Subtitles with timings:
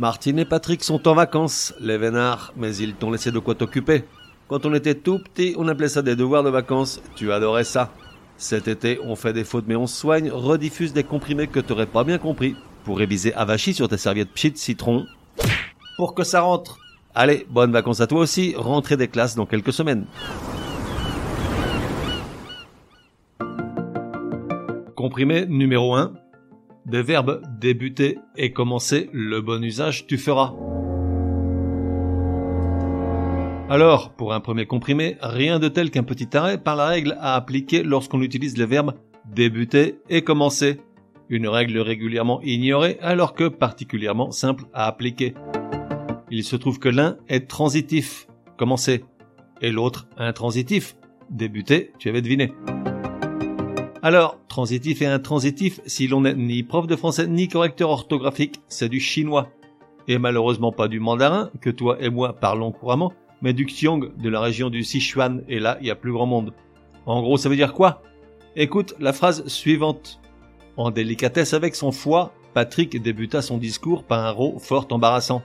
[0.00, 4.04] Martine et Patrick sont en vacances, les vénards, mais ils t'ont laissé de quoi t'occuper.
[4.48, 7.02] Quand on était tout petit, on appelait ça des devoirs de vacances.
[7.16, 7.92] Tu adorais ça.
[8.38, 12.02] Cet été, on fait des fautes mais on soigne, rediffuse des comprimés que t'aurais pas
[12.02, 12.56] bien compris.
[12.84, 15.04] Pour réviser avachi sur tes serviettes pchit citron.
[15.98, 16.78] Pour que ça rentre.
[17.14, 20.06] Allez, bonnes vacances à toi aussi, rentrée des classes dans quelques semaines.
[24.96, 26.14] Comprimé numéro 1.
[26.86, 30.54] Des verbes débuter et commencer, le bon usage tu feras.
[33.68, 37.36] Alors, pour un premier comprimé, rien de tel qu'un petit arrêt par la règle à
[37.36, 38.94] appliquer lorsqu'on utilise les verbes
[39.26, 40.80] débuter et commencer.
[41.28, 45.34] Une règle régulièrement ignorée alors que particulièrement simple à appliquer.
[46.30, 48.26] Il se trouve que l'un est transitif,
[48.56, 49.04] commencer,
[49.60, 50.96] et l'autre intransitif,
[51.28, 52.52] débuter, tu avais deviné.
[54.02, 58.88] Alors, transitif et intransitif, si l'on n'est ni prof de français ni correcteur orthographique, c'est
[58.88, 59.48] du chinois.
[60.08, 63.12] Et malheureusement pas du mandarin, que toi et moi parlons couramment,
[63.42, 66.26] mais du xiong de la région du Sichuan, et là, il y a plus grand
[66.26, 66.52] monde.
[67.06, 68.02] En gros, ça veut dire quoi?
[68.56, 70.20] Écoute la phrase suivante.
[70.76, 75.42] En délicatesse avec son foie, Patrick débuta son discours par un rot fort embarrassant.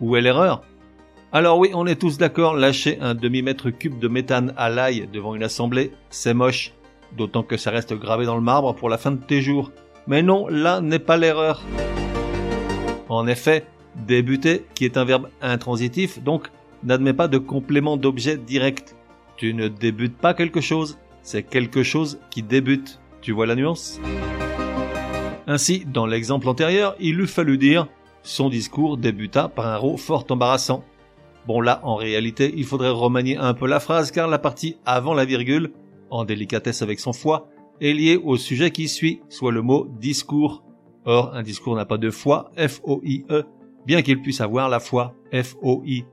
[0.00, 0.62] Où est l'erreur?
[1.32, 5.34] Alors oui, on est tous d'accord, lâcher un demi-mètre cube de méthane à l'ail devant
[5.34, 6.74] une assemblée, c'est moche
[7.16, 9.70] d'autant que ça reste gravé dans le marbre pour la fin de tes jours.
[10.06, 11.62] Mais non, là n'est pas l'erreur.
[13.08, 16.48] En effet, débuter, qui est un verbe intransitif, donc
[16.84, 18.96] n'admet pas de complément d'objet direct.
[19.36, 23.00] Tu ne débutes pas quelque chose, c'est quelque chose qui débute.
[23.20, 24.00] Tu vois la nuance?
[25.46, 27.86] Ainsi, dans l'exemple antérieur, il eût fallu dire
[28.22, 30.84] son discours débuta par un rot fort embarrassant.
[31.46, 35.14] Bon là, en réalité, il faudrait remanier un peu la phrase car la partie avant
[35.14, 35.72] la virgule
[36.10, 37.48] en délicatesse avec son foie,
[37.80, 40.62] est lié au sujet qui suit, soit le mot discours.
[41.04, 43.44] Or, un discours n'a pas de foi, F-O-I-E,
[43.86, 46.04] bien qu'il puisse avoir la foi, F-O-I.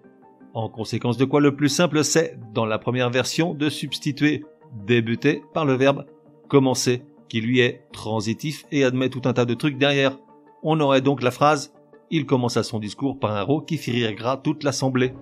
[0.53, 4.43] En conséquence de quoi le plus simple c'est, dans la première version, de substituer
[4.85, 6.05] débuter par le verbe
[6.47, 10.17] commencer, qui lui est transitif et admet tout un tas de trucs derrière.
[10.63, 11.73] On aurait donc la phrase
[12.09, 15.13] Il commença son discours par un rot qui fit rire gras toute l'assemblée.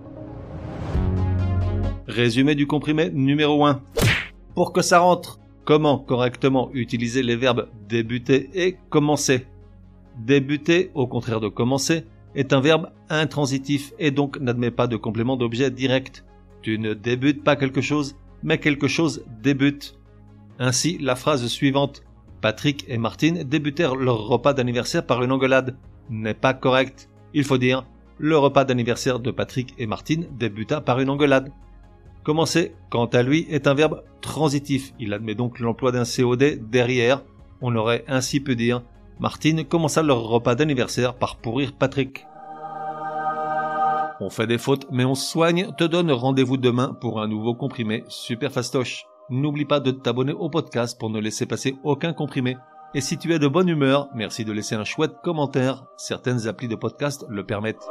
[2.06, 3.82] Résumé du comprimé numéro 1
[4.56, 5.38] pour que ça rentre.
[5.64, 9.46] Comment correctement utiliser les verbes débuter et commencer?
[10.18, 15.36] Débuter, au contraire de commencer, est un verbe intransitif et donc n'admet pas de complément
[15.36, 16.24] d'objet direct.
[16.62, 19.98] Tu ne débutes pas quelque chose, mais quelque chose débute.
[20.58, 22.02] Ainsi, la phrase suivante
[22.40, 25.76] Patrick et Martine débutèrent leur repas d'anniversaire par une engueulade
[26.08, 27.10] n'est pas correcte.
[27.34, 27.84] Il faut dire
[28.18, 31.52] le repas d'anniversaire de Patrick et Martine débuta par une engueulade.
[32.26, 34.92] Commencer, quant à lui, est un verbe transitif.
[34.98, 37.22] Il admet donc l'emploi d'un COD derrière.
[37.62, 38.82] On aurait ainsi pu dire
[39.20, 42.26] Martine commença leur repas d'anniversaire par pourrir Patrick.
[44.18, 48.02] On fait des fautes, mais on soigne, te donne rendez-vous demain pour un nouveau comprimé
[48.08, 49.04] super fastoche.
[49.30, 52.56] N'oublie pas de t'abonner au podcast pour ne laisser passer aucun comprimé.
[52.92, 55.84] Et si tu es de bonne humeur, merci de laisser un chouette commentaire.
[55.96, 57.86] Certaines applis de podcast le permettent.